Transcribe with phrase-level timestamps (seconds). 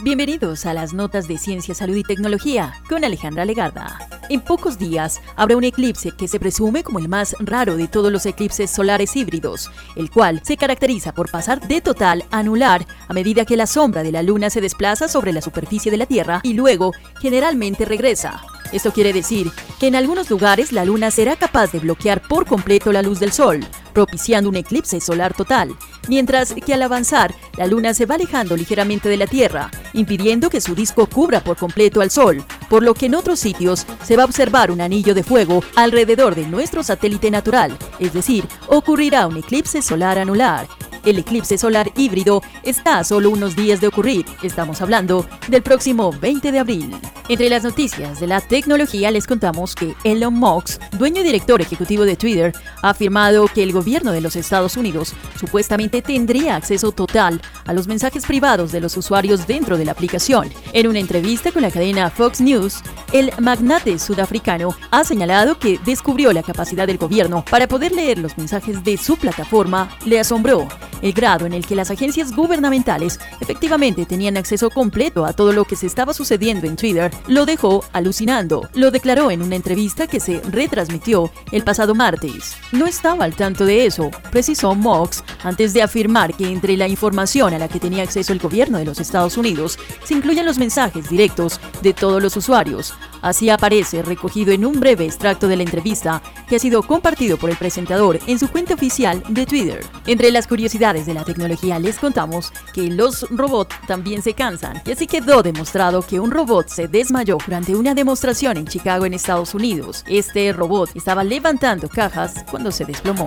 [0.00, 3.98] Bienvenidos a las notas de ciencia, salud y tecnología con Alejandra Legarda.
[4.28, 8.12] En pocos días habrá un eclipse que se presume como el más raro de todos
[8.12, 13.12] los eclipses solares híbridos, el cual se caracteriza por pasar de total a anular a
[13.12, 16.42] medida que la sombra de la luna se desplaza sobre la superficie de la Tierra
[16.44, 18.40] y luego generalmente regresa.
[18.70, 22.92] Esto quiere decir que en algunos lugares la luna será capaz de bloquear por completo
[22.92, 25.74] la luz del sol, propiciando un eclipse solar total,
[26.06, 30.60] mientras que al avanzar, la luna se va alejando ligeramente de la Tierra, impidiendo que
[30.60, 34.22] su disco cubra por completo al sol, por lo que en otros sitios se va
[34.22, 39.36] a observar un anillo de fuego alrededor de nuestro satélite natural, es decir, ocurrirá un
[39.36, 40.66] eclipse solar anular.
[41.04, 44.26] El eclipse solar híbrido está a solo unos días de ocurrir.
[44.42, 46.96] Estamos hablando del próximo 20 de abril.
[47.30, 52.06] Entre las noticias de la tecnología les contamos que Elon Musk, dueño y director ejecutivo
[52.06, 57.42] de Twitter, ha afirmado que el gobierno de los Estados Unidos supuestamente tendría acceso total
[57.66, 60.48] a los mensajes privados de los usuarios dentro de la aplicación.
[60.72, 66.32] En una entrevista con la cadena Fox News, el magnate sudafricano ha señalado que descubrió
[66.32, 69.90] la capacidad del gobierno para poder leer los mensajes de su plataforma.
[70.06, 70.66] Le asombró
[71.02, 75.66] el grado en el que las agencias gubernamentales efectivamente tenían acceso completo a todo lo
[75.66, 78.68] que se estaba sucediendo en Twitter lo dejó alucinando.
[78.74, 82.56] Lo declaró en una entrevista que se retransmitió el pasado martes.
[82.72, 87.54] No estaba al tanto de eso, precisó Mox antes de afirmar que entre la información
[87.54, 91.08] a la que tenía acceso el gobierno de los Estados Unidos se incluyen los mensajes
[91.08, 92.94] directos de todos los usuarios.
[93.22, 97.50] Así aparece recogido en un breve extracto de la entrevista que ha sido compartido por
[97.50, 99.84] el presentador en su cuenta oficial de Twitter.
[100.06, 104.92] Entre las curiosidades de la tecnología les contamos que los robots también se cansan y
[104.92, 109.54] así quedó demostrado que un robot se desmayó durante una demostración en Chicago en Estados
[109.54, 110.04] Unidos.
[110.06, 113.26] Este robot estaba levantando cajas cuando se desplomó.